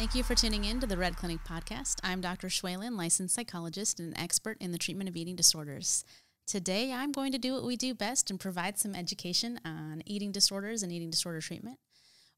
Thank 0.00 0.14
you 0.14 0.22
for 0.22 0.34
tuning 0.34 0.64
in 0.64 0.80
to 0.80 0.86
the 0.86 0.96
Red 0.96 1.18
Clinic 1.18 1.40
podcast. 1.46 1.96
I'm 2.02 2.22
Dr. 2.22 2.48
Schwalen, 2.48 2.96
licensed 2.96 3.34
psychologist 3.34 4.00
and 4.00 4.14
an 4.14 4.18
expert 4.18 4.56
in 4.58 4.72
the 4.72 4.78
treatment 4.78 5.10
of 5.10 5.16
eating 5.16 5.36
disorders. 5.36 6.06
Today, 6.46 6.90
I'm 6.90 7.12
going 7.12 7.32
to 7.32 7.38
do 7.38 7.52
what 7.52 7.64
we 7.64 7.76
do 7.76 7.92
best 7.92 8.30
and 8.30 8.40
provide 8.40 8.78
some 8.78 8.94
education 8.94 9.60
on 9.62 10.02
eating 10.06 10.32
disorders 10.32 10.82
and 10.82 10.90
eating 10.90 11.10
disorder 11.10 11.42
treatment. 11.42 11.78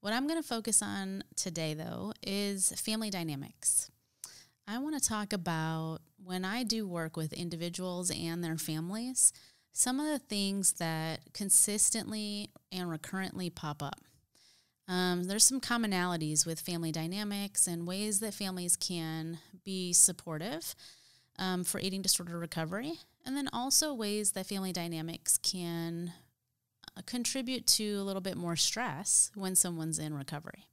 What 0.01 0.13
I'm 0.13 0.27
going 0.27 0.43
to 0.43 0.47
focus 0.47 0.83
on 0.83 1.23
today, 1.37 1.73
though, 1.73 2.15
is 2.21 2.73
family 2.81 3.11
dynamics. 3.11 3.93
I 4.67 4.79
want 4.79 5.01
to 5.01 5.09
talk 5.09 5.33
about 5.33 6.01
when 6.21 6.45
I 6.45 6.65
do 6.65 6.85
work 6.85 7.17
with 7.17 7.33
individuals 7.33 8.11
and 8.11 8.43
their 8.43 8.59
families, 8.59 9.33
some 9.73 10.01
of 10.01 10.07
the 10.07 10.19
things 10.19 10.73
that 10.81 11.33
consistently 11.33 12.51
and 12.73 12.91
recurrently 12.91 13.51
pop 13.51 13.85
up. 13.85 14.01
Um, 14.89 15.25
there's 15.25 15.45
some 15.45 15.61
commonalities 15.61 16.45
with 16.45 16.61
family 16.61 16.93
dynamics 16.93 17.67
and 17.67 17.87
ways 17.87 18.21
that 18.21 18.35
families 18.35 18.77
can 18.77 19.39
be 19.65 19.93
supportive 19.93 20.75
um, 21.39 21.65
for 21.65 21.81
eating 21.81 22.03
disorder 22.03 22.39
recovery, 22.39 22.95
and 23.25 23.37
then 23.37 23.49
also 23.53 23.95
ways 23.95 24.33
that 24.33 24.47
family 24.47 24.73
dynamics 24.73 25.39
can 25.39 26.13
uh, 26.97 27.03
contribute 27.07 27.67
to 27.67 27.95
a 27.95 28.03
little 28.03 28.21
bit 28.21 28.37
more 28.37 28.57
stress 28.57 29.31
when 29.35 29.55
someone's 29.55 29.99
in 29.99 30.15
recovery. 30.15 30.67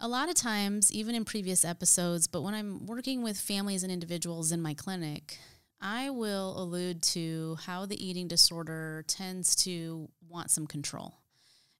A 0.00 0.08
lot 0.08 0.28
of 0.28 0.34
times, 0.34 0.92
even 0.92 1.14
in 1.14 1.24
previous 1.24 1.64
episodes, 1.64 2.26
but 2.26 2.42
when 2.42 2.52
I'm 2.52 2.84
working 2.84 3.22
with 3.22 3.38
families 3.38 3.82
and 3.82 3.92
individuals 3.92 4.52
in 4.52 4.60
my 4.60 4.74
clinic, 4.74 5.38
I 5.80 6.10
will 6.10 6.60
allude 6.60 7.02
to 7.02 7.56
how 7.64 7.86
the 7.86 8.04
eating 8.04 8.26
disorder 8.26 9.04
tends 9.06 9.54
to 9.56 10.08
want 10.28 10.50
some 10.50 10.66
control. 10.66 11.14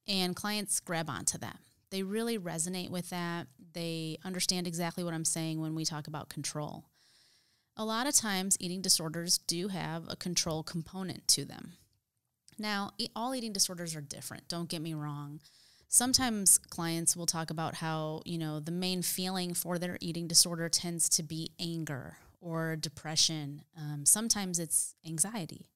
And 0.06 0.36
clients 0.36 0.80
grab 0.80 1.08
onto 1.08 1.38
that. 1.38 1.58
They 1.90 2.02
really 2.02 2.38
resonate 2.38 2.90
with 2.90 3.10
that. 3.10 3.46
They 3.72 4.18
understand 4.24 4.66
exactly 4.66 5.04
what 5.04 5.14
I'm 5.14 5.24
saying 5.24 5.60
when 5.60 5.74
we 5.74 5.84
talk 5.84 6.06
about 6.06 6.28
control. 6.28 6.84
A 7.76 7.84
lot 7.84 8.06
of 8.06 8.14
times, 8.14 8.56
eating 8.60 8.82
disorders 8.82 9.38
do 9.38 9.68
have 9.68 10.04
a 10.08 10.16
control 10.16 10.62
component 10.62 11.26
to 11.28 11.44
them. 11.44 11.72
Now, 12.58 12.92
all 13.16 13.34
eating 13.34 13.52
disorders 13.52 13.96
are 13.96 14.00
different, 14.00 14.48
don't 14.48 14.68
get 14.68 14.82
me 14.82 14.94
wrong. 14.94 15.40
Sometimes 15.88 16.58
clients 16.58 17.16
will 17.16 17.26
talk 17.26 17.50
about 17.50 17.76
how, 17.76 18.22
you 18.24 18.38
know, 18.38 18.58
the 18.58 18.72
main 18.72 19.02
feeling 19.02 19.54
for 19.54 19.78
their 19.78 19.96
eating 20.00 20.26
disorder 20.26 20.68
tends 20.68 21.08
to 21.10 21.22
be 21.22 21.52
anger 21.60 22.16
or 22.40 22.74
depression. 22.74 23.62
Um, 23.78 24.04
sometimes 24.04 24.58
it's 24.58 24.96
anxiety. 25.06 25.66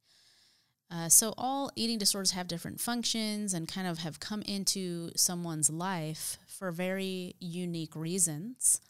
Uh, 0.91 1.09
so, 1.09 1.35
all 1.37 1.71
eating 1.77 1.99
disorders 1.99 2.31
have 2.31 2.49
different 2.49 2.81
functions 2.81 3.53
and 3.53 3.69
kind 3.69 3.87
of 3.87 3.99
have 3.99 4.21
come 4.21 4.41
into 4.43 5.11
someone's 5.17 5.69
life 5.69 6.39
for 6.47 6.71
very 6.71 7.35
unique 7.41 7.95
reasons. 7.95 8.81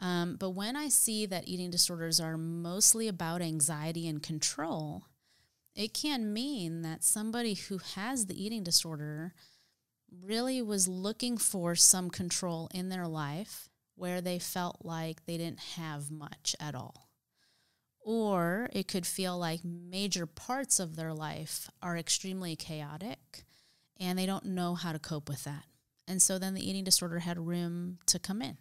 Um, 0.00 0.36
but 0.36 0.50
when 0.50 0.74
I 0.74 0.88
see 0.88 1.26
that 1.26 1.46
eating 1.46 1.70
disorders 1.70 2.18
are 2.18 2.38
mostly 2.38 3.08
about 3.08 3.42
anxiety 3.42 4.08
and 4.08 4.22
control, 4.22 5.04
it 5.76 5.94
can 5.94 6.32
mean 6.32 6.82
that 6.82 7.04
somebody 7.04 7.54
who 7.54 7.78
has 7.78 8.26
the 8.26 8.44
eating 8.44 8.64
disorder 8.64 9.34
really 10.24 10.60
was 10.60 10.88
looking 10.88 11.38
for 11.38 11.74
some 11.74 12.10
control 12.10 12.68
in 12.74 12.88
their 12.88 13.06
life 13.06 13.68
where 13.94 14.20
they 14.20 14.38
felt 14.38 14.78
like 14.82 15.24
they 15.26 15.36
didn't 15.36 15.60
have 15.76 16.10
much 16.10 16.56
at 16.58 16.74
all. 16.74 17.11
Or 18.04 18.68
it 18.72 18.88
could 18.88 19.06
feel 19.06 19.38
like 19.38 19.60
major 19.64 20.26
parts 20.26 20.80
of 20.80 20.96
their 20.96 21.14
life 21.14 21.70
are 21.80 21.96
extremely 21.96 22.56
chaotic 22.56 23.44
and 23.98 24.18
they 24.18 24.26
don't 24.26 24.46
know 24.46 24.74
how 24.74 24.92
to 24.92 24.98
cope 24.98 25.28
with 25.28 25.44
that. 25.44 25.64
And 26.08 26.20
so 26.20 26.38
then 26.38 26.54
the 26.54 26.68
eating 26.68 26.82
disorder 26.84 27.20
had 27.20 27.38
room 27.38 27.98
to 28.06 28.18
come 28.18 28.42
in. 28.42 28.58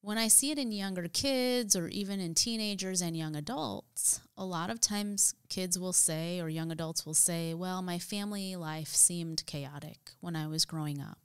When 0.00 0.18
I 0.18 0.28
see 0.28 0.50
it 0.50 0.58
in 0.58 0.70
younger 0.70 1.08
kids 1.08 1.74
or 1.74 1.88
even 1.88 2.20
in 2.20 2.34
teenagers 2.34 3.00
and 3.00 3.16
young 3.16 3.34
adults, 3.34 4.20
a 4.36 4.44
lot 4.44 4.68
of 4.68 4.78
times 4.78 5.34
kids 5.48 5.78
will 5.78 5.94
say, 5.94 6.40
or 6.40 6.50
young 6.50 6.70
adults 6.70 7.06
will 7.06 7.14
say, 7.14 7.54
Well, 7.54 7.80
my 7.80 7.98
family 7.98 8.54
life 8.54 8.88
seemed 8.88 9.46
chaotic 9.46 10.10
when 10.20 10.36
I 10.36 10.46
was 10.46 10.66
growing 10.66 11.00
up 11.00 11.23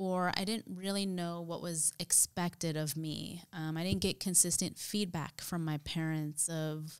or 0.00 0.32
I 0.34 0.44
didn't 0.44 0.78
really 0.78 1.04
know 1.04 1.42
what 1.42 1.60
was 1.60 1.92
expected 2.00 2.74
of 2.74 2.96
me. 2.96 3.42
Um, 3.52 3.76
I 3.76 3.82
didn't 3.84 4.00
get 4.00 4.18
consistent 4.18 4.78
feedback 4.78 5.42
from 5.42 5.62
my 5.62 5.76
parents 5.84 6.48
of 6.48 6.98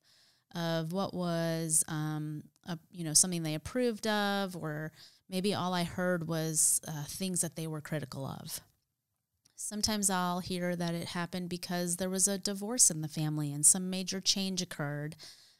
of 0.55 0.93
what 0.93 1.15
was 1.15 1.83
um, 1.89 2.43
a, 2.67 2.79
you 2.93 3.03
know 3.03 3.15
something 3.15 3.43
they 3.43 3.55
approved 3.55 4.07
of, 4.07 4.55
or 4.55 4.93
maybe 5.31 5.55
all 5.55 5.73
I 5.73 5.85
heard 5.85 6.29
was 6.29 6.83
uh, 6.87 7.05
things 7.05 7.41
that 7.41 7.57
they 7.57 7.67
were 7.67 7.81
critical 7.81 8.27
of. 8.27 8.61
Sometimes 9.57 10.11
I'll 10.11 10.41
hear 10.41 10.77
that 10.77 10.95
it 10.95 11.09
happened 11.09 11.49
because 11.49 11.97
there 11.97 12.11
was 12.11 12.29
a 12.29 12.37
divorce 12.37 12.91
in 12.91 13.01
the 13.01 13.09
family 13.09 13.51
and 13.51 13.65
some 13.65 13.89
major 13.89 14.21
change 14.21 14.61
occurred, 14.61 15.17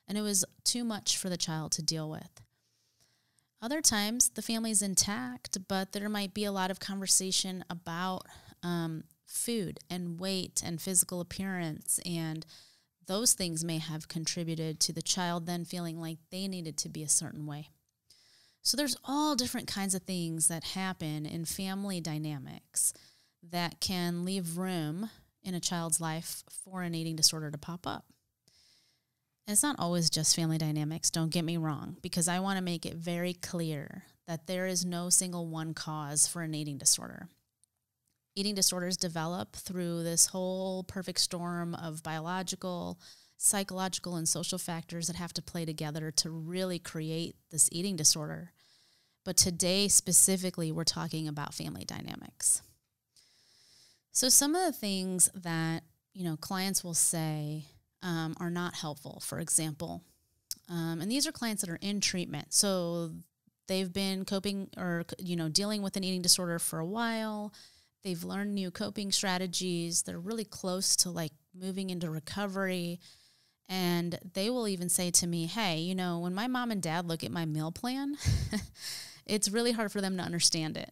and 0.07 0.19
it 0.19 0.23
was 0.23 0.45
too 0.63 0.85
much 0.85 1.17
for 1.17 1.31
the 1.31 1.39
child 1.39 1.73
to 1.73 1.83
deal 1.83 2.11
with. 2.11 2.43
Other 3.63 3.83
times, 3.83 4.31
the 4.31 4.43
family's 4.43 4.81
intact, 4.81 5.59
but 5.69 5.93
there 5.93 6.09
might 6.09 6.33
be 6.33 6.45
a 6.45 6.53
lot 6.53 6.71
of 6.71 6.81
conversation 6.81 7.63
about 7.69 8.25
um, 8.63 9.05
food 9.27 9.79
and 9.91 10.19
weight 10.19 10.63
and 10.65 10.81
physical 10.81 11.21
appearance, 11.21 12.01
and 12.07 12.47
those 13.07 13.35
things 13.35 13.63
may 13.63 13.79
have 13.79 14.09
contributed 14.09 14.81
to 14.81 14.93
the 14.95 15.03
child 15.03 15.45
then 15.47 15.65
feeling 15.67 16.01
like 16.01 16.19
they 16.31 16.49
needed 16.49 16.79
to 16.79 16.89
be 16.89 17.03
a 17.03 17.09
certain 17.09 17.45
way. 17.47 17.69
So, 18.63 18.77
there's 18.77 18.97
all 19.05 19.37
different 19.37 19.69
kinds 19.69 19.95
of 19.95 20.03
things 20.03 20.49
that 20.49 20.65
happen 20.65 21.27
in 21.27 21.45
family 21.45 22.01
dynamics 22.01 22.95
that 23.43 23.81
can 23.81 24.25
leave 24.25 24.57
room 24.57 25.11
in 25.43 25.55
a 25.55 25.61
child's 25.61 26.01
life 26.01 26.45
for 26.65 26.83
an 26.83 26.95
eating 26.95 27.17
disorder 27.17 27.51
to 27.51 27.59
pop 27.59 27.87
up 27.87 28.05
it's 29.51 29.63
not 29.63 29.77
always 29.79 30.11
just 30.11 30.37
family 30.37 30.59
dynamics, 30.59 31.11
don't 31.11 31.33
get 31.33 31.45
me 31.45 31.57
wrong, 31.57 31.97
because 32.03 32.29
I 32.29 32.41
want 32.41 32.59
to 32.59 32.65
make 32.65 32.85
it 32.85 32.95
very 32.95 33.33
clear 33.33 34.05
that 34.27 34.47
there 34.47 34.67
is 34.67 34.85
no 34.85 35.09
single 35.11 35.47
one 35.47 35.75
cause 35.75 36.27
for 36.27 36.43
an 36.43 36.55
eating 36.55 36.79
disorder. 36.79 37.29
Eating 38.37 38.55
disorders 38.55 38.97
develop 38.97 39.57
through 39.57 40.03
this 40.03 40.27
whole 40.27 40.85
perfect 40.85 41.21
storm 41.21 41.75
of 41.75 42.03
biological, 42.03 43.01
psychological, 43.39 44.17
and 44.17 44.29
social 44.29 44.59
factors 44.59 45.07
that 45.07 45.17
have 45.17 45.33
to 45.33 45.43
play 45.43 45.65
together 45.65 46.11
to 46.13 46.31
really 46.31 46.79
create 46.79 47.35
this 47.51 47.69
eating 47.73 47.97
disorder. 47.97 48.53
But 49.25 49.37
today, 49.37 49.89
specifically, 49.89 50.71
we're 50.71 50.85
talking 50.85 51.27
about 51.27 51.55
family 51.55 51.85
dynamics. 51.85 52.63
So, 54.13 54.29
some 54.29 54.55
of 54.55 54.65
the 54.65 54.79
things 54.79 55.29
that 55.35 55.83
you 56.15 56.25
know 56.25 56.37
clients 56.37 56.85
will 56.85 56.95
say 56.95 57.65
um, 58.03 58.35
are 58.39 58.51
not 58.51 58.75
helpful, 58.75 59.21
for 59.25 59.39
example. 59.39 60.03
Um, 60.69 61.01
and 61.01 61.11
these 61.11 61.27
are 61.27 61.33
clients 61.33 61.63
that 61.63 61.71
are 61.71 61.79
in 61.81 62.01
treatment. 62.01 62.53
So 62.53 63.11
they've 63.69 63.93
been 63.93 64.25
coping 64.25 64.69
or, 64.77 65.05
you 65.19 65.37
know, 65.37 65.49
dealing 65.49 65.83
with 65.83 65.97
an 65.97 66.05
eating 66.05 66.23
disorder 66.23 66.59
for 66.59 66.79
a 66.79 66.87
while. 66.87 67.53
They've 68.03 68.23
learned 68.23 68.55
new 68.55 68.71
coping 68.71 69.13
strategies. 69.13 70.03
They're 70.03 70.19
really 70.19 70.45
close 70.45 70.97
to 70.97 71.11
like 71.11 71.33
moving 71.55 71.91
into 71.91 72.11
recovery. 72.11 73.01
And 73.69 74.19
they 74.35 74.51
will 74.51 74.67
even 74.67 74.89
say 74.89 75.11
to 75.13 75.27
me, 75.27 75.47
hey, 75.47 75.79
you 75.79 75.95
know, 75.95 76.19
when 76.19 76.35
my 76.35 76.47
mom 76.49 76.71
and 76.71 76.83
dad 76.83 77.07
look 77.07 77.23
at 77.23 77.31
my 77.31 77.45
meal 77.45 77.71
plan, 77.71 78.17
it's 79.27 79.51
really 79.51 79.73
hard 79.73 79.93
for 79.93 80.01
them 80.01 80.17
to 80.17 80.23
understand 80.23 80.77
it. 80.77 80.91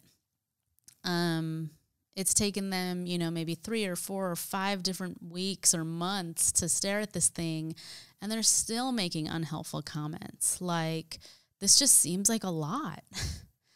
Um, 1.05 1.71
it's 2.19 2.35
taken 2.35 2.71
them, 2.71 3.07
you 3.07 3.17
know, 3.17 3.31
maybe 3.31 3.55
three 3.55 3.87
or 3.87 3.95
four 3.95 4.29
or 4.29 4.35
five 4.35 4.83
different 4.83 5.23
weeks 5.23 5.73
or 5.73 5.85
months 5.85 6.51
to 6.51 6.69
stare 6.69 6.99
at 6.99 7.13
this 7.13 7.29
thing, 7.29 7.77
and 8.21 8.31
they're 8.31 8.43
still 8.43 8.91
making 8.91 9.29
unhelpful 9.29 9.83
comments 9.83 10.61
like, 10.61 11.21
this 11.61 11.79
just 11.79 11.95
seems 11.95 12.29
like 12.29 12.43
a 12.43 12.51
lot. 12.51 13.05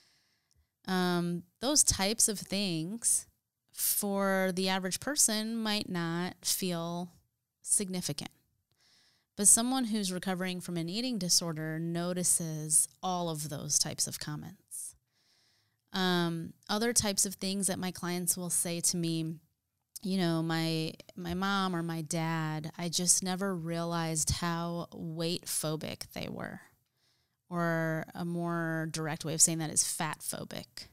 um, 0.88 1.44
those 1.60 1.84
types 1.84 2.28
of 2.28 2.40
things 2.40 3.26
for 3.70 4.50
the 4.56 4.68
average 4.68 4.98
person 4.98 5.56
might 5.56 5.88
not 5.88 6.34
feel 6.42 7.10
significant. 7.62 8.32
But 9.36 9.46
someone 9.46 9.84
who's 9.84 10.12
recovering 10.12 10.60
from 10.60 10.76
an 10.76 10.88
eating 10.88 11.16
disorder 11.16 11.78
notices 11.78 12.88
all 13.04 13.30
of 13.30 13.50
those 13.50 13.78
types 13.78 14.08
of 14.08 14.18
comments. 14.18 14.91
Um, 15.92 16.54
other 16.68 16.92
types 16.92 17.26
of 17.26 17.34
things 17.34 17.66
that 17.66 17.78
my 17.78 17.90
clients 17.90 18.36
will 18.36 18.50
say 18.50 18.80
to 18.80 18.96
me, 18.96 19.34
you 20.02 20.18
know, 20.18 20.42
my 20.42 20.94
my 21.16 21.34
mom 21.34 21.76
or 21.76 21.82
my 21.82 22.02
dad, 22.02 22.72
I 22.76 22.88
just 22.88 23.22
never 23.22 23.54
realized 23.54 24.30
how 24.30 24.88
weight 24.92 25.46
phobic 25.46 26.12
they 26.12 26.28
were. 26.28 26.60
Or 27.48 28.06
a 28.14 28.24
more 28.24 28.88
direct 28.90 29.24
way 29.24 29.34
of 29.34 29.42
saying 29.42 29.58
that 29.58 29.70
is 29.70 29.84
fat 29.84 30.20
phobic. 30.20 30.88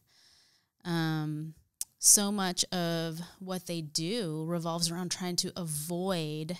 Um, 0.83 1.53
so 1.99 2.31
much 2.31 2.65
of 2.71 3.19
what 3.39 3.65
they 3.65 3.81
do 3.81 4.45
revolves 4.47 4.91
around 4.91 5.11
trying 5.11 5.37
to 5.37 5.51
avoid 5.55 6.57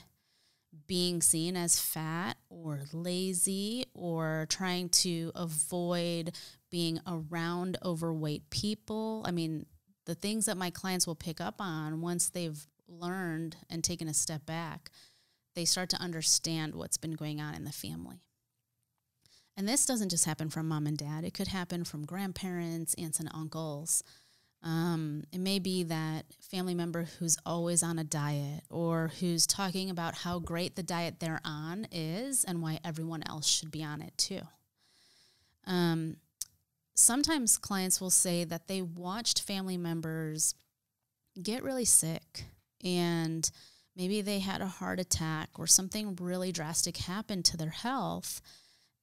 being 0.87 1.21
seen 1.21 1.55
as 1.55 1.79
fat 1.79 2.37
or 2.49 2.81
lazy 2.93 3.85
or 3.93 4.47
trying 4.49 4.89
to 4.89 5.31
avoid 5.35 6.35
being 6.69 6.99
around 7.07 7.77
overweight 7.83 8.49
people. 8.49 9.23
I 9.25 9.31
mean, 9.31 9.65
the 10.05 10.15
things 10.15 10.45
that 10.45 10.57
my 10.57 10.69
clients 10.69 11.05
will 11.05 11.15
pick 11.15 11.39
up 11.39 11.55
on 11.59 12.01
once 12.01 12.29
they've 12.29 12.65
learned 12.87 13.57
and 13.69 13.83
taken 13.83 14.07
a 14.07 14.13
step 14.13 14.45
back, 14.45 14.91
they 15.55 15.65
start 15.65 15.89
to 15.89 16.01
understand 16.01 16.75
what's 16.75 16.97
been 16.97 17.13
going 17.13 17.41
on 17.41 17.53
in 17.53 17.63
the 17.63 17.71
family. 17.71 18.21
And 19.57 19.67
this 19.67 19.85
doesn't 19.85 20.09
just 20.09 20.25
happen 20.25 20.49
from 20.49 20.67
mom 20.67 20.87
and 20.87 20.97
dad, 20.97 21.23
it 21.23 21.33
could 21.33 21.49
happen 21.49 21.83
from 21.83 22.05
grandparents, 22.05 22.93
aunts, 22.95 23.19
and 23.19 23.29
uncles. 23.33 24.03
Um, 24.61 25.23
it 25.31 25.39
may 25.39 25.59
be 25.59 25.83
that 25.83 26.25
family 26.41 26.73
member 26.73 27.03
who's 27.03 27.37
always 27.45 27.81
on 27.81 27.97
a 27.97 28.03
diet 28.03 28.63
or 28.69 29.11
who's 29.19 29.47
talking 29.47 29.89
about 29.89 30.15
how 30.15 30.39
great 30.39 30.75
the 30.75 30.83
diet 30.83 31.19
they're 31.19 31.39
on 31.45 31.87
is 31.91 32.43
and 32.43 32.61
why 32.61 32.79
everyone 32.83 33.23
else 33.27 33.47
should 33.47 33.71
be 33.71 33.83
on 33.83 34.01
it 34.01 34.13
too. 34.17 34.41
Um, 35.65 36.17
sometimes 36.99 37.57
clients 37.57 38.01
will 38.01 38.09
say 38.09 38.43
that 38.43 38.67
they 38.67 38.81
watched 38.81 39.41
family 39.41 39.77
members 39.77 40.53
get 41.41 41.63
really 41.63 41.85
sick 41.85 42.45
and 42.83 43.49
maybe 43.95 44.21
they 44.21 44.39
had 44.39 44.61
a 44.61 44.67
heart 44.67 44.99
attack 44.99 45.49
or 45.57 45.65
something 45.65 46.17
really 46.19 46.51
drastic 46.51 46.97
happened 46.97 47.45
to 47.45 47.57
their 47.57 47.69
health 47.69 48.41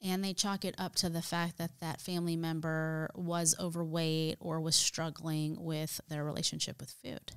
and 0.02 0.22
they 0.22 0.34
chalk 0.34 0.64
it 0.64 0.75
up 0.78 0.94
to 0.94 1.08
the 1.08 1.22
fact 1.22 1.56
that 1.56 1.81
that 1.81 2.00
family 2.00 2.37
member 2.37 3.10
was 3.14 3.56
overweight 3.58 4.37
or 4.40 4.60
was 4.60 4.76
struggling 4.76 5.56
with 5.58 6.00
their 6.08 6.22
relationship 6.22 6.78
with 6.78 6.94
food. 7.02 7.32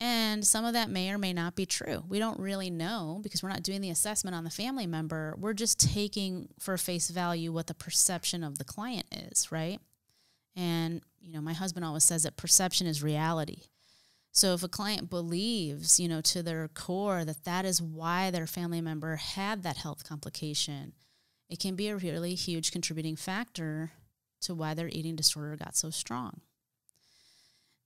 And 0.00 0.44
some 0.44 0.64
of 0.64 0.72
that 0.72 0.90
may 0.90 1.10
or 1.10 1.18
may 1.18 1.32
not 1.32 1.54
be 1.54 1.66
true. 1.66 2.04
We 2.08 2.18
don't 2.18 2.40
really 2.40 2.68
know 2.68 3.20
because 3.22 3.42
we're 3.42 3.48
not 3.48 3.62
doing 3.62 3.80
the 3.80 3.90
assessment 3.90 4.34
on 4.34 4.44
the 4.44 4.50
family 4.50 4.86
member. 4.86 5.34
We're 5.38 5.54
just 5.54 5.78
taking 5.78 6.48
for 6.58 6.76
face 6.76 7.10
value 7.10 7.52
what 7.52 7.68
the 7.68 7.74
perception 7.74 8.42
of 8.42 8.58
the 8.58 8.64
client 8.64 9.06
is, 9.12 9.50
right? 9.52 9.80
And, 10.56 11.00
you 11.20 11.32
know, 11.32 11.40
my 11.40 11.52
husband 11.52 11.84
always 11.84 12.04
says 12.04 12.24
that 12.24 12.36
perception 12.36 12.86
is 12.86 13.02
reality. 13.02 13.62
So 14.32 14.52
if 14.52 14.64
a 14.64 14.68
client 14.68 15.10
believes, 15.10 16.00
you 16.00 16.08
know, 16.08 16.20
to 16.22 16.42
their 16.42 16.66
core 16.66 17.24
that 17.24 17.44
that 17.44 17.64
is 17.64 17.80
why 17.80 18.32
their 18.32 18.48
family 18.48 18.80
member 18.80 19.14
had 19.16 19.62
that 19.62 19.76
health 19.76 20.02
complication, 20.06 20.92
it 21.48 21.60
can 21.60 21.76
be 21.76 21.88
a 21.88 21.96
really 21.96 22.34
huge 22.34 22.72
contributing 22.72 23.14
factor 23.14 23.92
to 24.42 24.54
why 24.54 24.74
their 24.74 24.88
eating 24.88 25.14
disorder 25.14 25.56
got 25.56 25.76
so 25.76 25.90
strong. 25.90 26.40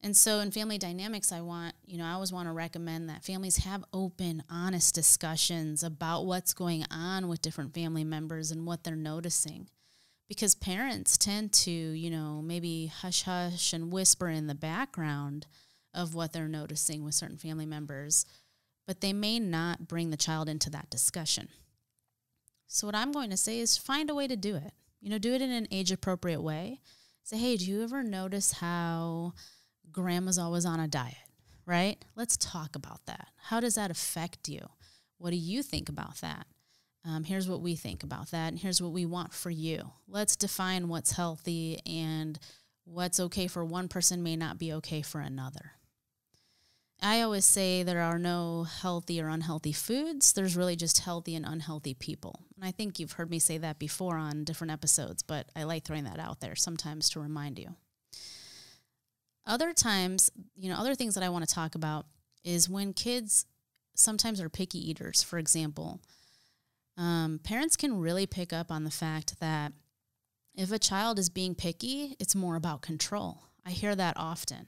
And 0.01 0.17
so 0.17 0.39
in 0.39 0.53
family 0.53 0.79
dynamics, 0.79 1.33
I 1.33 1.41
want, 1.41 1.75
you 1.85 1.99
know, 1.99 2.05
I 2.05 2.13
always 2.13 2.33
want 2.33 2.47
to 2.49 2.53
recommend 2.53 3.09
that 3.09 3.25
families 3.25 3.59
have 3.59 3.85
open, 3.93 4.45
honest 4.49 4.95
discussions 4.95 5.83
about 5.83 6.25
what's 6.25 6.55
going 6.55 6.85
on 6.91 7.27
with 7.27 7.43
different 7.43 7.75
family 7.75 8.05
members 8.05 8.53
and 8.53 8.65
what 8.65 8.85
they're 8.85 8.95
noticing. 8.95 9.69
Because 10.29 10.55
parents 10.55 11.17
tend 11.17 11.53
to, 11.55 11.71
you 11.71 12.11
know, 12.11 12.43
maybe 12.43 12.87
hush 12.87 13.23
hush 13.23 13.73
and 13.73 13.93
whisper 13.93 14.29
in 14.29 14.47
the 14.47 14.55
background 14.55 15.47
of 15.95 16.15
what 16.15 16.33
they're 16.33 16.49
noticing 16.49 17.05
with 17.05 17.15
certain 17.15 17.39
family 17.39 17.67
members, 17.67 18.25
but 18.87 19.01
they 19.01 19.13
may 19.13 19.41
not 19.41 19.89
bring 19.89 20.11
the 20.11 20.17
child 20.17 20.49
into 20.49 20.71
that 20.71 20.91
discussion. 20.91 21.49
So, 22.69 22.87
what 22.87 22.95
I'm 22.95 23.11
going 23.11 23.31
to 23.31 23.37
say 23.37 23.59
is 23.59 23.79
find 23.79 24.11
a 24.11 24.15
way 24.15 24.29
to 24.29 24.37
do 24.37 24.55
it. 24.55 24.73
You 25.01 25.11
know, 25.11 25.19
do 25.19 25.33
it 25.33 25.43
in 25.43 25.51
an 25.51 25.67
age 25.71 25.91
appropriate 25.91 26.43
way. 26.43 26.81
Say, 27.25 27.39
hey, 27.39 27.57
do 27.57 27.65
you 27.65 27.83
ever 27.83 28.03
notice 28.03 28.53
how 28.53 29.33
grandma's 29.93 30.39
always 30.39 30.65
on 30.65 30.81
a 30.81 30.89
diet, 30.89 31.17
right? 31.67 32.03
Let's 32.17 32.37
talk 32.37 32.77
about 32.77 33.07
that. 33.07 33.29
How 33.37 33.61
does 33.61 33.75
that 33.77 33.91
affect 33.91 34.49
you? 34.49 34.61
What 35.19 35.31
do 35.31 35.37
you 35.37 35.63
think 35.63 35.89
about 35.89 36.17
that? 36.21 36.47
Um, 37.05 37.25
here's 37.25 37.49
what 37.49 37.61
we 37.63 37.75
think 37.75 38.03
about 38.03 38.31
that, 38.33 38.49
and 38.49 38.59
here's 38.59 38.83
what 38.83 38.93
we 38.93 39.07
want 39.07 39.33
for 39.33 39.51
you. 39.51 39.93
Let's 40.07 40.37
define 40.37 40.89
what's 40.89 41.13
healthy 41.13 41.79
and 41.87 42.39
what's 42.85 43.21
okay 43.21 43.47
for 43.47 43.65
one 43.65 43.89
person 43.89 44.23
may 44.23 44.37
not 44.37 44.59
be 44.59 44.73
okay 44.75 45.03
for 45.03 45.21
another. 45.21 45.73
I 47.01 47.21
always 47.21 47.45
say 47.45 47.83
there 47.83 48.03
are 48.03 48.19
no 48.19 48.65
healthy 48.65 49.21
or 49.21 49.29
unhealthy 49.29 49.73
foods. 49.73 50.33
There's 50.33 50.57
really 50.57 50.75
just 50.75 50.99
healthy 50.99 51.37
and 51.37 51.47
unhealthy 51.47 51.95
people. 51.95 52.41
And 52.57 52.65
I 52.65 52.73
think 52.73 52.99
you've 52.99 53.13
heard 53.13 53.31
me 53.31 53.39
say 53.39 53.57
that 53.59 53.79
before 53.79 54.17
on 54.17 54.43
different 54.43 54.73
episodes, 54.73 55.23
but 55.23 55.49
I 55.55 55.63
like 55.63 55.85
throwing 55.85 56.05
that 56.05 56.19
out 56.19 56.41
there 56.41 56.57
sometimes 56.57 57.09
to 57.11 57.21
remind 57.21 57.59
you. 57.59 57.77
Other 59.49 59.73
times, 59.73 60.31
you 60.57 60.71
know, 60.71 60.77
other 60.77 60.95
things 60.95 61.15
that 61.15 61.25
I 61.25 61.31
want 61.31 61.49
to 61.49 61.53
talk 61.53 61.75
about 61.75 62.05
is 62.45 62.69
when 62.69 62.93
kids 62.93 63.47
sometimes 63.95 64.43
are 64.43 64.51
picky 64.51 64.91
eaters, 64.91 65.23
for 65.23 65.39
example. 65.39 66.01
Um, 66.99 67.41
parents 67.43 67.75
can 67.75 67.99
really 67.99 68.27
pick 68.27 68.53
up 68.53 68.71
on 68.71 68.85
the 68.85 68.91
fact 68.91 69.41
that 69.41 69.73
if 70.55 70.71
a 70.71 70.79
child 70.79 71.19
is 71.19 71.31
being 71.31 71.55
picky, 71.55 72.15
it's 72.21 72.35
more 72.35 72.57
about 72.57 72.83
control. 72.83 73.39
I 73.65 73.71
hear 73.71 73.97
that 73.97 74.17
often. 74.17 74.67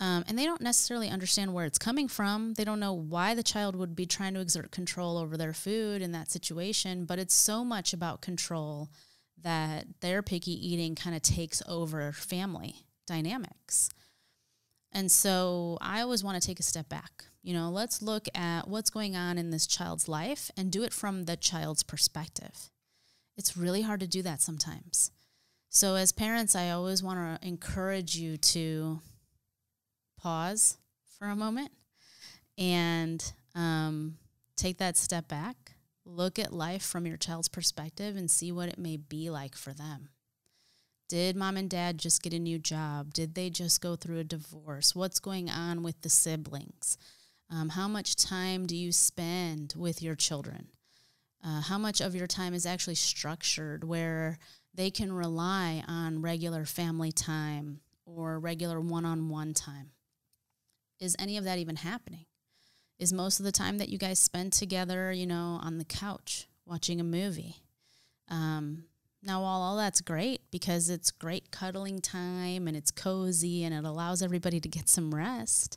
Um, 0.00 0.22
and 0.28 0.38
they 0.38 0.44
don't 0.44 0.60
necessarily 0.60 1.08
understand 1.08 1.54
where 1.54 1.64
it's 1.64 1.78
coming 1.78 2.08
from. 2.08 2.54
They 2.54 2.64
don't 2.64 2.80
know 2.80 2.92
why 2.92 3.34
the 3.34 3.42
child 3.42 3.74
would 3.74 3.96
be 3.96 4.06
trying 4.06 4.34
to 4.34 4.40
exert 4.40 4.70
control 4.70 5.16
over 5.16 5.36
their 5.36 5.54
food 5.54 6.02
in 6.02 6.12
that 6.12 6.30
situation, 6.30 7.06
but 7.06 7.18
it's 7.18 7.34
so 7.34 7.64
much 7.64 7.92
about 7.92 8.20
control 8.20 8.90
that 9.42 9.86
their 10.00 10.22
picky 10.22 10.52
eating 10.52 10.94
kind 10.94 11.16
of 11.16 11.22
takes 11.22 11.62
over 11.66 12.12
family 12.12 12.84
dynamics. 13.08 13.90
And 14.92 15.10
so 15.10 15.78
I 15.80 16.00
always 16.00 16.22
want 16.22 16.40
to 16.40 16.46
take 16.46 16.60
a 16.60 16.62
step 16.62 16.88
back. 16.88 17.24
You 17.42 17.54
know, 17.54 17.70
let's 17.70 18.02
look 18.02 18.28
at 18.34 18.68
what's 18.68 18.90
going 18.90 19.16
on 19.16 19.38
in 19.38 19.50
this 19.50 19.66
child's 19.66 20.08
life 20.08 20.50
and 20.56 20.70
do 20.70 20.82
it 20.82 20.92
from 20.92 21.24
the 21.24 21.36
child's 21.36 21.82
perspective. 21.82 22.70
It's 23.36 23.56
really 23.56 23.82
hard 23.82 24.00
to 24.00 24.06
do 24.06 24.22
that 24.22 24.40
sometimes. 24.40 25.10
So, 25.70 25.94
as 25.94 26.12
parents, 26.12 26.56
I 26.56 26.70
always 26.70 27.02
want 27.02 27.40
to 27.40 27.46
encourage 27.46 28.16
you 28.16 28.36
to 28.38 29.00
pause 30.18 30.78
for 31.18 31.28
a 31.28 31.36
moment 31.36 31.70
and 32.56 33.32
um, 33.54 34.16
take 34.56 34.78
that 34.78 34.96
step 34.96 35.28
back, 35.28 35.76
look 36.04 36.38
at 36.38 36.52
life 36.52 36.82
from 36.82 37.06
your 37.06 37.16
child's 37.16 37.48
perspective, 37.48 38.16
and 38.16 38.30
see 38.30 38.50
what 38.50 38.68
it 38.68 38.78
may 38.78 38.96
be 38.96 39.30
like 39.30 39.54
for 39.54 39.72
them. 39.72 40.08
Did 41.08 41.36
mom 41.36 41.56
and 41.56 41.70
dad 41.70 41.98
just 41.98 42.22
get 42.22 42.34
a 42.34 42.38
new 42.38 42.58
job? 42.58 43.14
Did 43.14 43.34
they 43.34 43.50
just 43.50 43.80
go 43.80 43.96
through 43.96 44.18
a 44.18 44.24
divorce? 44.24 44.94
What's 44.94 45.20
going 45.20 45.48
on 45.48 45.82
with 45.82 46.00
the 46.02 46.10
siblings? 46.10 46.98
Um, 47.50 47.70
how 47.70 47.88
much 47.88 48.14
time 48.14 48.66
do 48.66 48.76
you 48.76 48.92
spend 48.92 49.74
with 49.76 50.02
your 50.02 50.14
children? 50.14 50.68
Uh, 51.42 51.62
how 51.62 51.78
much 51.78 52.00
of 52.00 52.14
your 52.14 52.26
time 52.26 52.52
is 52.52 52.66
actually 52.66 52.96
structured 52.96 53.84
where 53.84 54.38
they 54.74 54.90
can 54.90 55.12
rely 55.12 55.82
on 55.88 56.20
regular 56.20 56.66
family 56.66 57.12
time 57.12 57.80
or 58.04 58.38
regular 58.38 58.80
one 58.80 59.06
on 59.06 59.30
one 59.30 59.54
time? 59.54 59.92
is 61.00 61.16
any 61.18 61.36
of 61.36 61.44
that 61.44 61.58
even 61.58 61.76
happening? 61.76 62.26
Is 62.98 63.12
most 63.12 63.38
of 63.38 63.44
the 63.44 63.52
time 63.52 63.78
that 63.78 63.88
you 63.88 63.98
guys 63.98 64.18
spend 64.18 64.52
together, 64.52 65.12
you 65.12 65.26
know, 65.26 65.60
on 65.62 65.78
the 65.78 65.84
couch 65.84 66.48
watching 66.66 67.00
a 67.00 67.04
movie? 67.04 67.56
Um, 68.28 68.84
now, 69.22 69.42
while 69.42 69.62
all 69.62 69.76
that's 69.76 70.00
great 70.00 70.42
because 70.50 70.88
it's 70.88 71.10
great 71.10 71.50
cuddling 71.50 72.00
time 72.00 72.68
and 72.68 72.76
it's 72.76 72.92
cozy 72.92 73.64
and 73.64 73.74
it 73.74 73.84
allows 73.84 74.22
everybody 74.22 74.60
to 74.60 74.68
get 74.68 74.88
some 74.88 75.12
rest, 75.14 75.76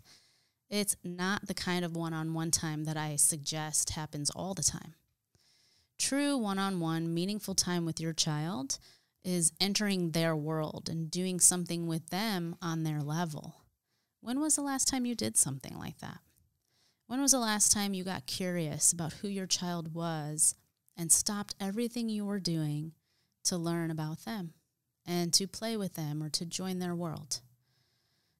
it's 0.69 0.95
not 1.03 1.47
the 1.47 1.55
kind 1.55 1.83
of 1.83 1.95
one 1.95 2.13
on 2.13 2.33
one 2.33 2.51
time 2.51 2.83
that 2.85 2.97
I 2.97 3.15
suggest 3.15 3.91
happens 3.91 4.29
all 4.29 4.53
the 4.53 4.63
time. 4.63 4.93
True 5.97 6.37
one 6.37 6.59
on 6.59 6.79
one, 6.79 7.13
meaningful 7.13 7.55
time 7.55 7.83
with 7.83 7.99
your 7.99 8.13
child 8.13 8.77
is 9.23 9.51
entering 9.59 10.11
their 10.11 10.35
world 10.35 10.87
and 10.89 11.09
doing 11.09 11.39
something 11.39 11.87
with 11.87 12.09
them 12.09 12.55
on 12.61 12.83
their 12.83 13.01
level. 13.01 13.55
When 14.19 14.39
was 14.39 14.55
the 14.55 14.61
last 14.61 14.87
time 14.87 15.05
you 15.05 15.15
did 15.15 15.35
something 15.35 15.77
like 15.77 15.97
that? 15.99 16.19
When 17.07 17.21
was 17.21 17.31
the 17.31 17.39
last 17.39 17.71
time 17.71 17.93
you 17.93 18.03
got 18.03 18.27
curious 18.27 18.93
about 18.93 19.13
who 19.13 19.27
your 19.27 19.47
child 19.47 19.93
was 19.95 20.55
and 20.95 21.11
stopped 21.11 21.55
everything 21.59 22.07
you 22.07 22.25
were 22.25 22.39
doing 22.39 22.93
to 23.45 23.57
learn 23.57 23.91
about 23.91 24.25
them 24.25 24.53
and 25.05 25.33
to 25.33 25.47
play 25.47 25.77
with 25.77 25.93
them 25.95 26.21
or 26.21 26.29
to 26.29 26.45
join 26.45 26.79
their 26.79 26.95
world? 26.95 27.41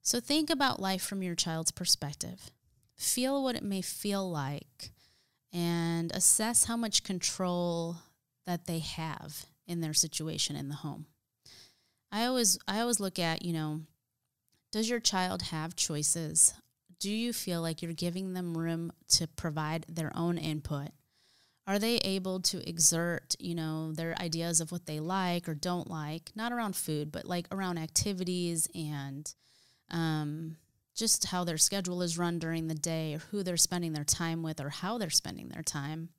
So 0.02 0.20
think 0.20 0.50
about 0.50 0.80
life 0.82 1.04
from 1.04 1.22
your 1.22 1.36
child's 1.36 1.72
perspective. 1.72 2.52
Feel 2.98 3.44
what 3.44 3.56
it 3.56 3.64
may 3.64 3.82
feel 3.82 4.30
like 4.30 4.92
and 5.54 6.12
assess 6.12 6.66
how 6.66 6.78
much 6.78 7.04
control 7.04 7.98
that 8.46 8.66
they 8.66 8.80
have 8.80 9.46
in 9.68 9.82
their 9.82 9.94
situation 9.94 10.56
in 10.56 10.70
the 10.70 10.76
home. 10.76 11.06
I 12.12 12.26
always 12.26 12.58
I 12.68 12.82
always 12.82 13.00
look 13.00 13.20
at, 13.20 13.44
you 13.44 13.54
know, 13.54 13.82
does 14.72 14.90
your 14.90 15.00
child 15.00 15.44
have 15.44 15.76
choices? 15.76 16.54
Do 17.00 17.12
you 17.12 17.34
feel 17.34 17.62
like 17.62 17.82
you're 17.82 17.94
giving 17.94 18.34
them 18.34 18.58
room 18.58 18.92
to 19.10 19.28
provide 19.28 19.86
their 19.88 20.12
own 20.16 20.38
input? 20.38 20.90
Are 21.72 21.80
they 21.80 22.00
able 22.00 22.42
to 22.42 22.68
exert, 22.68 23.34
you 23.40 23.56
know, 23.56 23.94
their 23.94 24.14
ideas 24.20 24.60
of 24.60 24.74
what 24.74 24.88
they 24.88 25.00
like 25.00 25.48
or 25.48 25.54
don't 25.54 25.90
like, 25.90 26.30
not 26.36 26.52
around 26.52 26.76
food, 26.76 27.14
but 27.14 27.24
like 27.24 27.48
around 27.50 27.78
activities 27.78 28.68
and 28.76 29.34
um, 29.90 30.58
just 30.94 31.28
how 31.28 31.46
their 31.46 31.58
schedule 31.58 32.02
is 32.02 32.18
run 32.18 32.40
during 32.40 32.68
the 32.68 32.76
day 32.76 33.14
or 33.14 33.20
who 33.20 33.42
they're 33.42 33.56
spending 33.56 33.94
their 33.94 34.04
time 34.04 34.44
with 34.44 34.60
or 34.60 34.68
how 34.68 34.98
they're 34.98 35.10
spending 35.10 35.48
their 35.48 35.64
time? 35.64 36.10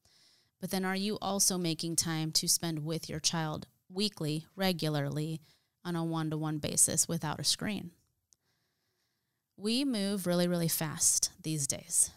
But 0.58 0.70
then 0.70 0.86
are 0.86 0.96
you 0.96 1.18
also 1.20 1.58
making 1.58 1.96
time 1.96 2.32
to 2.32 2.48
spend 2.48 2.86
with 2.86 3.10
your 3.10 3.20
child 3.20 3.66
weekly, 3.90 4.46
regularly, 4.56 5.42
on 5.84 5.96
a 5.96 6.02
one 6.02 6.30
to 6.30 6.38
one 6.38 6.60
basis 6.60 7.06
without 7.06 7.38
a 7.38 7.44
screen? 7.44 7.90
We 9.58 9.84
move 9.84 10.26
really, 10.26 10.48
really 10.48 10.68
fast 10.68 11.30
these 11.42 11.66
days. 11.66 12.10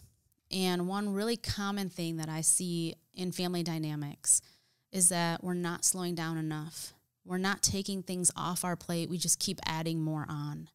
And 0.55 0.87
one 0.87 1.13
really 1.13 1.35
common 1.35 1.89
thing 1.89 2.15
that 2.15 2.29
I 2.29 2.39
see 2.39 2.95
in 3.13 3.33
family 3.33 3.61
dynamics 3.61 4.41
is 4.89 5.09
that 5.09 5.43
we're 5.43 5.53
not 5.53 5.83
slowing 5.83 6.15
down 6.15 6.37
enough. 6.37 6.93
We're 7.25 7.37
not 7.37 7.61
taking 7.61 8.01
things 8.01 8.31
off 8.37 8.63
our 8.63 8.77
plate, 8.77 9.09
we 9.09 9.17
just 9.17 9.39
keep 9.39 9.59
adding 9.65 10.01
more 10.01 10.25
on. 10.29 10.69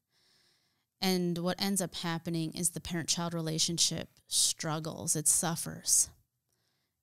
And 1.00 1.38
what 1.38 1.62
ends 1.62 1.80
up 1.80 1.94
happening 1.94 2.52
is 2.52 2.70
the 2.70 2.80
parent 2.80 3.08
child 3.08 3.32
relationship 3.32 4.10
struggles, 4.26 5.16
it 5.16 5.26
suffers. 5.26 6.10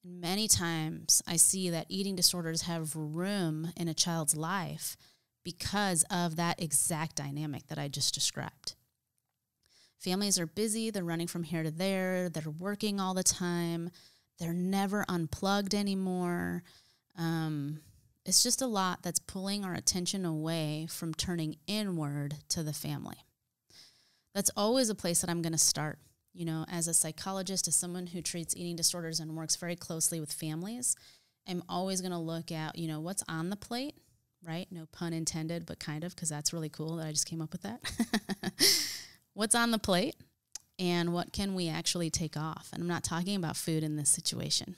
Many 0.03 0.47
times 0.47 1.23
I 1.27 1.37
see 1.37 1.71
that 1.71 1.87
eating 1.89 2.15
disorders 2.15 2.63
have 2.63 2.95
room 2.95 3.73
in 3.75 3.87
a 3.87 3.95
child's 3.95 4.37
life 4.37 4.95
because 5.43 6.05
of 6.11 6.35
that 6.35 6.61
exact 6.61 7.15
dynamic 7.15 7.67
that 7.69 7.79
I 7.79 7.87
just 7.87 8.13
described. 8.13 8.75
Families 9.99 10.39
are 10.39 10.45
busy, 10.45 10.89
they're 10.89 11.03
running 11.03 11.27
from 11.27 11.43
here 11.43 11.63
to 11.63 11.71
there, 11.71 12.29
they're 12.29 12.51
working 12.51 12.99
all 12.99 13.13
the 13.13 13.23
time, 13.23 13.89
they're 14.39 14.53
never 14.53 15.03
unplugged 15.09 15.73
anymore. 15.73 16.63
Um, 17.17 17.81
it's 18.25 18.43
just 18.43 18.61
a 18.61 18.67
lot 18.67 19.01
that's 19.01 19.19
pulling 19.19 19.63
our 19.65 19.73
attention 19.73 20.25
away 20.25 20.87
from 20.89 21.13
turning 21.13 21.55
inward 21.65 22.35
to 22.49 22.61
the 22.61 22.73
family. 22.73 23.15
That's 24.35 24.51
always 24.55 24.89
a 24.89 24.95
place 24.95 25.21
that 25.21 25.29
I'm 25.29 25.41
going 25.41 25.53
to 25.53 25.57
start. 25.57 25.97
You 26.33 26.45
know, 26.45 26.65
as 26.69 26.87
a 26.87 26.93
psychologist, 26.93 27.67
as 27.67 27.75
someone 27.75 28.05
who 28.05 28.21
treats 28.21 28.55
eating 28.55 28.75
disorders 28.75 29.19
and 29.19 29.35
works 29.35 29.55
very 29.55 29.75
closely 29.75 30.19
with 30.19 30.31
families, 30.31 30.95
I'm 31.47 31.63
always 31.67 32.01
going 32.01 32.11
to 32.11 32.19
look 32.19 32.51
at, 32.51 32.77
you 32.77 32.87
know, 32.87 32.99
what's 32.99 33.23
on 33.27 33.49
the 33.49 33.55
plate, 33.55 33.95
right? 34.45 34.67
No 34.69 34.85
pun 34.91 35.13
intended, 35.13 35.65
but 35.65 35.79
kind 35.79 36.03
of, 36.03 36.13
because 36.13 36.29
that's 36.29 36.53
really 36.53 36.69
cool 36.69 36.97
that 36.97 37.07
I 37.07 37.11
just 37.11 37.25
came 37.25 37.41
up 37.41 37.51
with 37.53 37.63
that. 37.63 37.81
what's 39.37 39.53
on 39.53 39.69
the 39.69 39.77
plate 39.77 40.15
and 40.79 41.13
what 41.13 41.31
can 41.31 41.53
we 41.53 41.69
actually 41.69 42.09
take 42.09 42.35
off? 42.35 42.69
And 42.73 42.81
I'm 42.81 42.87
not 42.87 43.03
talking 43.03 43.35
about 43.35 43.55
food 43.55 43.83
in 43.83 43.95
this 43.95 44.09
situation. 44.09 44.77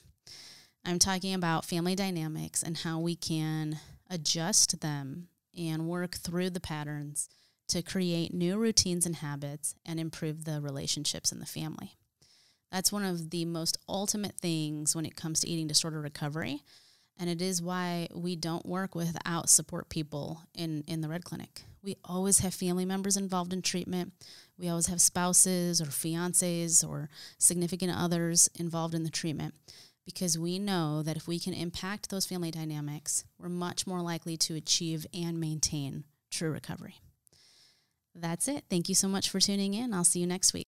I'm 0.85 0.99
talking 0.99 1.33
about 1.33 1.63
family 1.63 1.95
dynamics 1.95 2.61
and 2.61 2.75
how 2.75 2.99
we 2.99 3.15
can 3.15 3.79
adjust 4.09 4.81
them 4.81 5.29
and 5.57 5.87
work 5.87 6.17
through 6.17 6.49
the 6.49 6.59
patterns 6.59 7.29
to 7.69 7.81
create 7.81 8.33
new 8.33 8.57
routines 8.57 9.05
and 9.05 9.15
habits 9.15 9.75
and 9.85 9.97
improve 9.97 10.43
the 10.43 10.59
relationships 10.59 11.31
in 11.31 11.39
the 11.39 11.45
family. 11.45 11.93
That's 12.69 12.91
one 12.91 13.05
of 13.05 13.29
the 13.29 13.45
most 13.45 13.77
ultimate 13.87 14.35
things 14.35 14.93
when 14.93 15.05
it 15.05 15.15
comes 15.15 15.39
to 15.39 15.49
eating 15.49 15.67
disorder 15.67 16.01
recovery. 16.01 16.63
And 17.19 17.29
it 17.29 17.41
is 17.41 17.61
why 17.61 18.07
we 18.13 18.37
don't 18.37 18.65
work 18.65 18.95
without 18.95 19.49
support 19.49 19.89
people 19.89 20.41
in, 20.55 20.83
in 20.87 21.01
the 21.01 21.09
Red 21.09 21.25
Clinic. 21.25 21.63
We 21.83 21.97
always 22.03 22.39
have 22.39 22.53
family 22.53 22.85
members 22.85 23.17
involved 23.17 23.51
in 23.51 23.61
treatment. 23.61 24.13
We 24.57 24.69
always 24.69 24.87
have 24.87 25.01
spouses 25.01 25.81
or 25.81 25.85
fiancés 25.85 26.87
or 26.87 27.09
significant 27.37 27.93
others 27.95 28.49
involved 28.55 28.93
in 28.93 29.03
the 29.03 29.09
treatment 29.09 29.53
because 30.05 30.39
we 30.39 30.59
know 30.59 31.03
that 31.03 31.17
if 31.17 31.27
we 31.27 31.39
can 31.39 31.53
impact 31.53 32.09
those 32.09 32.25
family 32.25 32.51
dynamics, 32.51 33.25
we're 33.37 33.49
much 33.49 33.85
more 33.85 34.01
likely 34.01 34.37
to 34.37 34.55
achieve 34.55 35.05
and 35.13 35.39
maintain 35.39 36.03
true 36.31 36.51
recovery. 36.51 36.95
That's 38.15 38.47
it. 38.47 38.63
Thank 38.69 38.89
you 38.89 38.95
so 38.95 39.07
much 39.07 39.29
for 39.29 39.39
tuning 39.39 39.73
in. 39.73 39.93
I'll 39.93 40.03
see 40.03 40.19
you 40.19 40.27
next 40.27 40.53
week. 40.53 40.67